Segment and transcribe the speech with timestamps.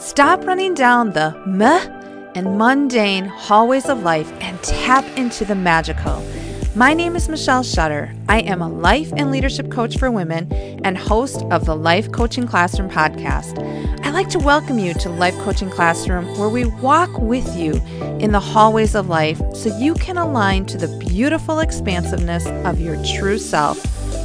[0.00, 1.84] Stop running down the meh
[2.34, 6.26] and mundane hallways of life and tap into the magical.
[6.74, 8.10] My name is Michelle Shutter.
[8.26, 10.50] I am a life and leadership coach for women
[10.84, 13.58] and host of the Life Coaching Classroom podcast.
[14.02, 17.74] I'd like to welcome you to Life Coaching Classroom, where we walk with you
[18.20, 22.96] in the hallways of life so you can align to the beautiful expansiveness of your
[23.04, 23.78] true self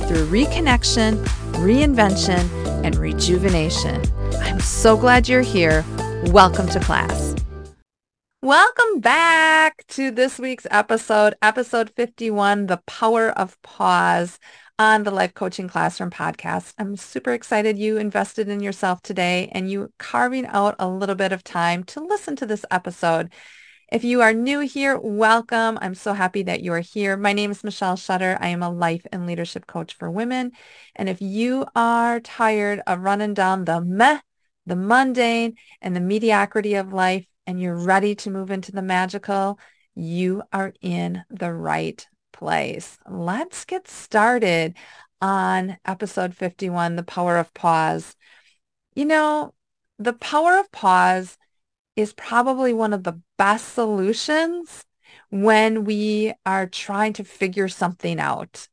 [0.07, 1.21] through reconnection,
[1.55, 2.49] reinvention,
[2.85, 4.01] and rejuvenation.
[4.41, 5.83] I'm so glad you're here.
[6.25, 7.35] Welcome to class.
[8.41, 14.39] Welcome back to this week's episode, episode 51, The Power of Pause
[14.77, 16.73] on the Life Coaching Classroom podcast.
[16.77, 21.31] I'm super excited you invested in yourself today and you carving out a little bit
[21.31, 23.31] of time to listen to this episode.
[23.91, 25.77] If you are new here, welcome.
[25.79, 27.15] I'm so happy that you are here.
[27.15, 28.35] My name is Michelle Shutter.
[28.41, 30.53] I am a life and leadership coach for women.
[30.95, 34.21] And if you are tired of running down the meh,
[34.65, 39.59] the mundane, and the mediocrity of life, and you're ready to move into the magical,
[39.93, 42.97] you are in the right place.
[43.07, 44.75] Let's get started
[45.21, 48.15] on episode 51, The Power of Pause.
[48.95, 49.53] You know,
[49.99, 51.37] the power of pause
[51.95, 54.85] is probably one of the best solutions
[55.29, 58.67] when we are trying to figure something out.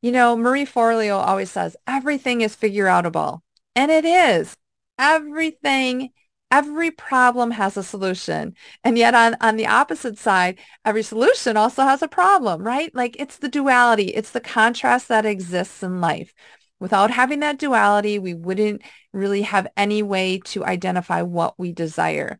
[0.00, 3.40] You know, Marie Forleo always says everything is figure outable.
[3.74, 4.56] And it is.
[4.98, 6.10] Everything,
[6.50, 8.54] every problem has a solution.
[8.84, 12.94] And yet on, on the opposite side, every solution also has a problem, right?
[12.94, 14.08] Like it's the duality.
[14.08, 16.34] It's the contrast that exists in life.
[16.80, 18.82] Without having that duality, we wouldn't
[19.12, 22.38] really have any way to identify what we desire.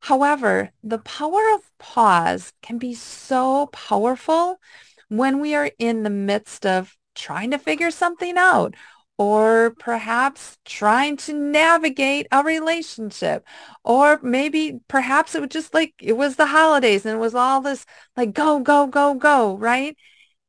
[0.00, 4.60] However, the power of pause can be so powerful
[5.08, 8.74] when we are in the midst of trying to figure something out
[9.18, 13.46] or perhaps trying to navigate a relationship
[13.84, 17.60] or maybe perhaps it was just like it was the holidays and it was all
[17.60, 17.84] this
[18.16, 19.96] like go go go go right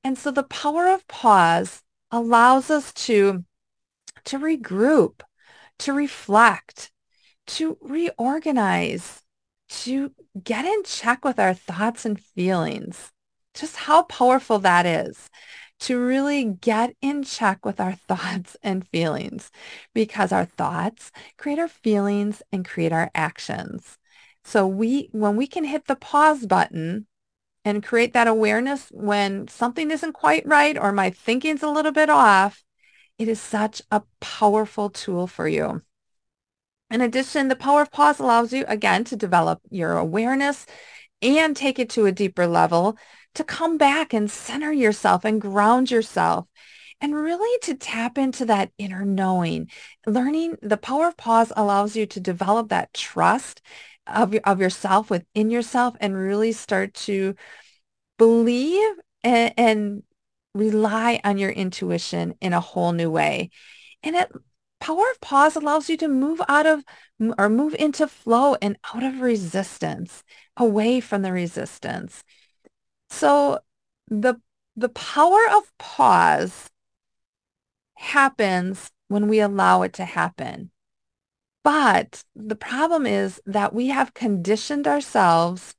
[0.04, 3.44] and so the power of pause allows us to,
[4.26, 5.22] to regroup,
[5.84, 6.92] to reflect,
[7.46, 9.22] to reorganize,
[9.68, 10.12] to
[10.42, 13.12] get in check with our thoughts and feelings.
[13.54, 15.30] Just how powerful that is
[15.82, 19.52] to really get in check with our thoughts and feelings
[19.94, 23.98] because our thoughts create our feelings and create our actions.
[24.46, 27.08] So we, when we can hit the pause button
[27.66, 32.10] and create that awareness when something isn't quite right or my thinking's a little bit
[32.10, 32.64] off,
[33.18, 35.81] it is such a powerful tool for you.
[36.90, 40.66] In addition, the power of pause allows you, again, to develop your awareness
[41.22, 42.97] and take it to a deeper level
[43.35, 46.46] to come back and center yourself and ground yourself
[47.01, 49.69] and really to tap into that inner knowing.
[50.06, 53.62] Learning the power of pause allows you to develop that trust
[54.06, 57.35] of, of yourself within yourself and really start to
[58.18, 58.94] believe
[59.24, 60.03] and, and
[60.53, 63.50] rely on your intuition in a whole new way.
[64.03, 64.31] And it
[64.80, 66.84] power of pause allows you to move out of
[67.38, 70.24] or move into flow and out of resistance,
[70.58, 72.24] away from the resistance.
[73.09, 73.59] So
[74.09, 74.36] the
[74.75, 76.69] the power of pause
[77.96, 80.72] happens when we allow it to happen.
[81.63, 85.75] But the problem is that we have conditioned ourselves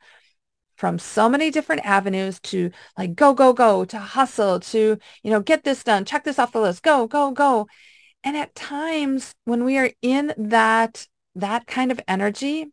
[0.85, 5.41] from so many different avenues to like go, go, go, to hustle, to, you know,
[5.41, 7.67] get this done, check this off the list, go, go, go.
[8.23, 11.07] And at times when we are in that,
[11.37, 12.67] that kind of energy,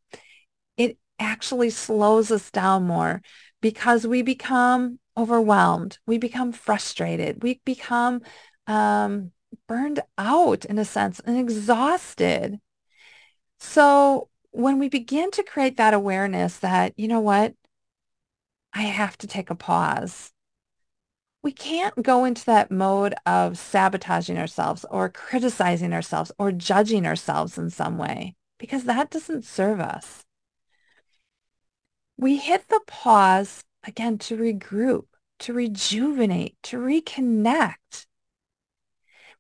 [0.76, 3.22] it actually slows us down more
[3.62, 5.98] because we become overwhelmed.
[6.06, 7.42] We become frustrated.
[7.42, 8.24] We become
[8.68, 9.32] um,
[9.70, 12.60] burned out in a sense and exhausted.
[13.62, 17.54] So when we begin to create that awareness that, you know what,
[18.74, 20.32] I have to take a pause.
[21.44, 27.58] We can't go into that mode of sabotaging ourselves or criticizing ourselves or judging ourselves
[27.58, 30.24] in some way because that doesn't serve us.
[32.16, 35.06] We hit the pause again to regroup,
[35.40, 38.06] to rejuvenate, to reconnect.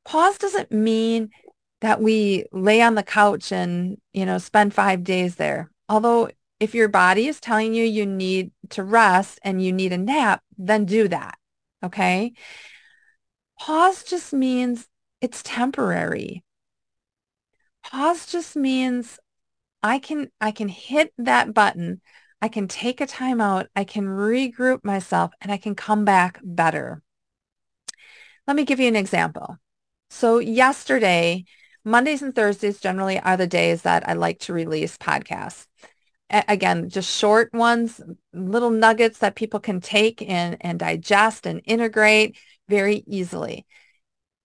[0.03, 1.29] Pause doesn't mean
[1.81, 5.69] that we lay on the couch and, you know, spend five days there.
[5.87, 6.31] Although
[6.61, 10.43] if your body is telling you you need to rest and you need a nap,
[10.59, 11.35] then do that.
[11.83, 12.33] Okay.
[13.59, 14.87] Pause just means
[15.21, 16.43] it's temporary.
[17.83, 19.19] Pause just means
[19.81, 21.99] I can, I can hit that button.
[22.43, 23.67] I can take a time out.
[23.75, 27.01] I can regroup myself and I can come back better.
[28.45, 29.57] Let me give you an example.
[30.11, 31.45] So yesterday
[31.83, 35.65] Mondays and Thursdays generally are the days that I like to release podcasts.
[36.47, 38.01] Again, just short ones,
[38.33, 42.37] little nuggets that people can take and, and digest and integrate
[42.67, 43.65] very easily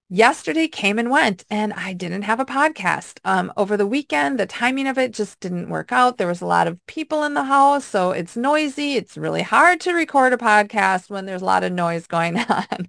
[0.08, 3.18] yesterday came and went and I didn't have a podcast.
[3.24, 6.18] Um, over the weekend, the timing of it just didn't work out.
[6.18, 8.94] There was a lot of people in the house, so it's noisy.
[8.94, 12.88] It's really hard to record a podcast when there's a lot of noise going on.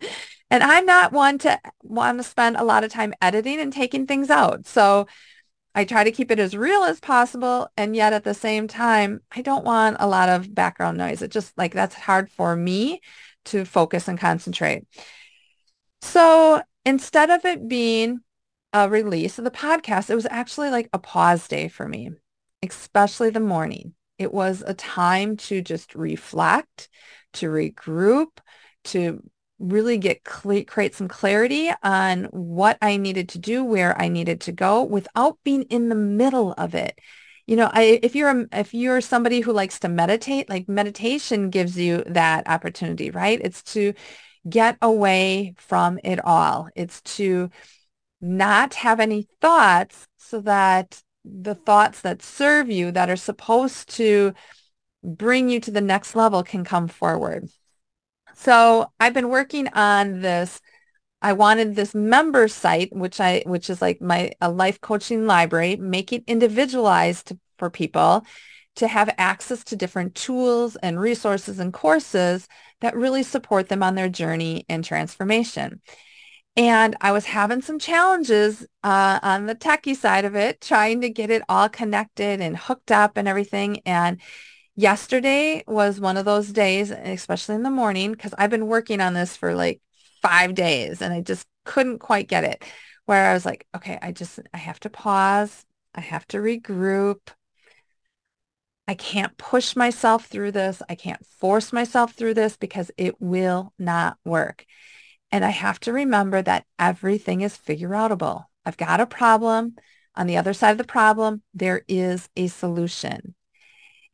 [0.51, 4.05] and I'm not one to want to spend a lot of time editing and taking
[4.05, 4.67] things out.
[4.67, 5.07] So
[5.77, 7.69] I try to keep it as real as possible.
[7.77, 11.21] And yet at the same time, I don't want a lot of background noise.
[11.21, 12.99] It just like that's hard for me
[13.45, 14.87] to focus and concentrate.
[16.01, 18.21] So instead of it being
[18.73, 22.09] a release of the podcast, it was actually like a pause day for me,
[22.63, 23.93] especially the morning.
[24.17, 26.89] It was a time to just reflect,
[27.33, 28.39] to regroup,
[28.85, 29.21] to
[29.59, 34.51] really get create some clarity on what I needed to do, where I needed to
[34.51, 36.99] go without being in the middle of it.
[37.47, 41.49] You know, I, if you're a, if you're somebody who likes to meditate, like meditation
[41.49, 43.39] gives you that opportunity, right?
[43.41, 43.93] It's to
[44.47, 46.69] get away from it all.
[46.75, 47.49] It's to
[48.21, 54.33] not have any thoughts so that the thoughts that serve you that are supposed to
[55.03, 57.49] bring you to the next level can come forward.
[58.37, 60.61] So I've been working on this.
[61.23, 65.75] I wanted this member site, which I, which is like my a life coaching library,
[65.75, 68.23] make it individualized for people
[68.75, 72.47] to have access to different tools and resources and courses
[72.81, 75.81] that really support them on their journey and transformation.
[76.55, 81.09] And I was having some challenges uh, on the techie side of it, trying to
[81.09, 83.81] get it all connected and hooked up and everything.
[83.85, 84.21] And
[84.77, 89.13] yesterday was one of those days, especially in the morning, because I've been working on
[89.13, 89.81] this for like
[90.21, 92.63] five days and I just couldn't quite get it.
[93.05, 95.65] Where I was like, okay, I just, I have to pause.
[95.95, 97.19] I have to regroup.
[98.87, 100.81] I can't push myself through this.
[100.87, 104.65] I can't force myself through this because it will not work.
[105.31, 108.45] And I have to remember that everything is figure outable.
[108.65, 109.75] I've got a problem.
[110.15, 113.35] On the other side of the problem, there is a solution.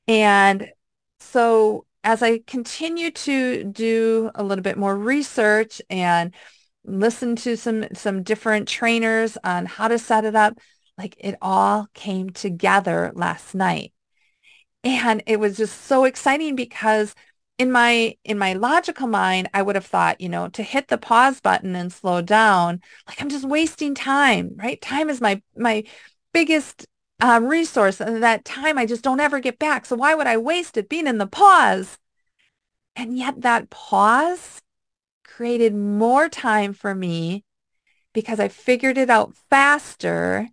[0.08, 0.72] And
[1.20, 6.34] so as I continue to do a little bit more research and
[6.86, 10.58] listen to some some different trainers on how to set it up,
[10.98, 13.94] like it all came together last night.
[14.84, 17.16] And it was just so exciting because
[17.58, 20.98] in my in my logical mind, I would have thought, you know, to hit the
[20.98, 24.82] pause button and slow down, like I'm just wasting time, right?
[24.82, 25.84] Time is my my
[26.34, 26.86] biggest
[27.20, 29.86] um, resource, and that time I just don't ever get back.
[29.86, 31.98] So why would I waste it being in the pause?
[32.96, 34.62] And yet that pause
[35.24, 37.44] created more time for me
[38.14, 40.50] because I figured it out faster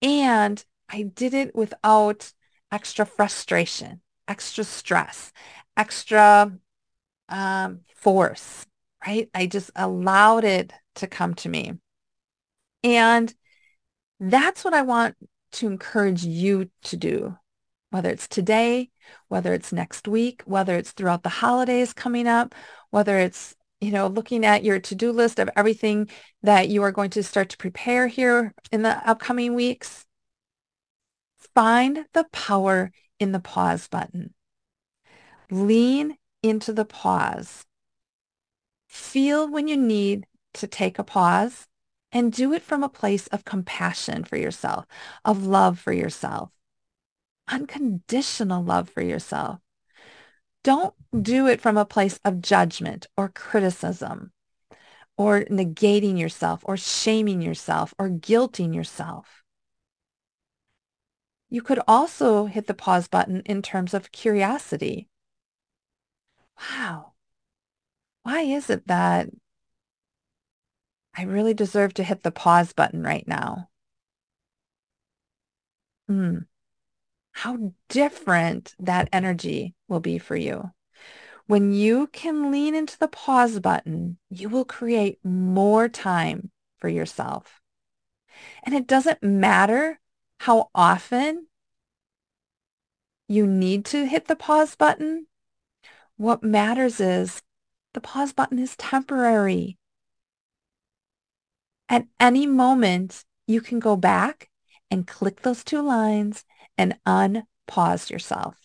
[0.00, 2.32] and I did it without
[2.70, 5.32] extra frustration, extra stress,
[5.76, 6.52] extra
[7.28, 8.66] um, force,
[9.06, 9.30] right?
[9.34, 11.74] I just allowed it to come to me.
[12.84, 13.32] And
[14.30, 15.16] that's what I want
[15.52, 17.36] to encourage you to do,
[17.90, 18.90] whether it's today,
[19.28, 22.54] whether it's next week, whether it's throughout the holidays coming up,
[22.90, 26.08] whether it's you know, looking at your to-do list of everything
[26.44, 30.06] that you are going to start to prepare here in the upcoming weeks.
[31.52, 34.34] Find the power in the pause button.
[35.50, 37.64] Lean into the pause.
[38.86, 41.66] Feel when you need to take a pause
[42.12, 44.84] and do it from a place of compassion for yourself,
[45.24, 46.50] of love for yourself,
[47.48, 49.60] unconditional love for yourself.
[50.62, 54.32] Don't do it from a place of judgment or criticism
[55.16, 59.42] or negating yourself or shaming yourself or guilting yourself.
[61.50, 65.08] You could also hit the pause button in terms of curiosity.
[66.58, 67.12] Wow.
[68.22, 69.28] Why is it that
[71.14, 73.68] I really deserve to hit the pause button right now?
[76.08, 76.38] Hmm.
[77.32, 80.70] How different that energy will be for you.
[81.46, 87.60] When you can lean into the pause button, you will create more time for yourself.
[88.62, 90.00] And it doesn't matter
[90.40, 91.46] how often
[93.28, 95.26] you need to hit the pause button.
[96.16, 97.42] What matters is
[97.94, 99.78] the pause button is temporary.
[101.92, 104.48] At any moment, you can go back
[104.90, 106.42] and click those two lines
[106.78, 108.56] and unpause yourself.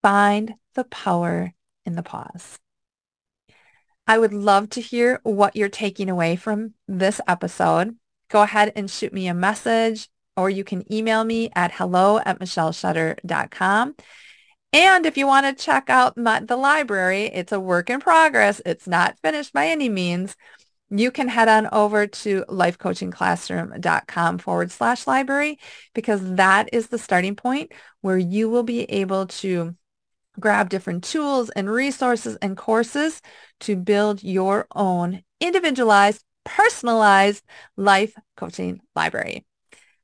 [0.00, 1.52] Find the power
[1.84, 2.58] in the pause.
[4.06, 7.98] I would love to hear what you're taking away from this episode.
[8.30, 12.40] Go ahead and shoot me a message or you can email me at hello at
[12.40, 13.94] michelleshutter.com.
[14.72, 18.62] And if you want to check out my, the library, it's a work in progress.
[18.64, 20.36] It's not finished by any means.
[20.90, 25.58] You can head on over to lifecoachingclassroom.com forward slash library
[25.94, 29.74] because that is the starting point where you will be able to
[30.38, 33.20] grab different tools and resources and courses
[33.60, 37.44] to build your own individualized, personalized
[37.76, 39.44] life coaching library.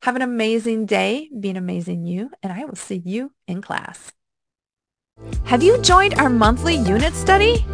[0.02, 1.30] Have an amazing day.
[1.38, 4.12] Be an amazing you, and I will see you in class.
[5.46, 7.64] Have you joined our monthly unit study?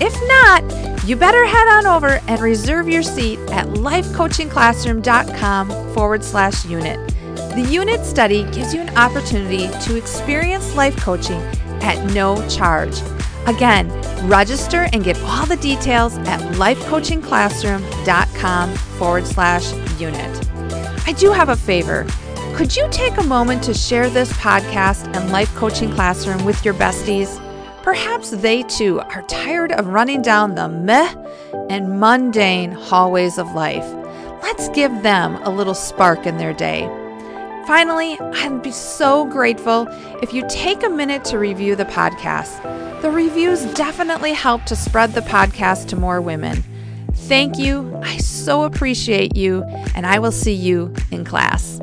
[0.00, 0.64] If not,
[1.06, 6.98] you better head on over and reserve your seat at lifecoachingclassroom.com forward slash unit.
[7.54, 11.40] The unit study gives you an opportunity to experience life coaching
[11.80, 13.00] at no charge.
[13.46, 13.88] Again,
[14.28, 20.48] register and get all the details at lifecoachingclassroom.com forward slash unit.
[21.06, 22.04] I do have a favor.
[22.54, 26.74] Could you take a moment to share this podcast and Life Coaching Classroom with your
[26.74, 27.40] besties?
[27.82, 31.14] Perhaps they too are tired of running down the meh
[31.70, 33.86] and mundane hallways of life.
[34.42, 36.86] Let's give them a little spark in their day.
[37.66, 39.86] Finally, I'd be so grateful
[40.22, 42.60] if you take a minute to review the podcast.
[43.00, 46.62] The reviews definitely help to spread the podcast to more women.
[47.14, 47.98] Thank you.
[48.02, 49.62] I so appreciate you,
[49.94, 51.80] and I will see you in class.